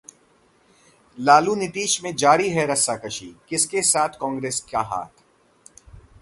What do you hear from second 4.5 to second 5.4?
का 'हाथ'?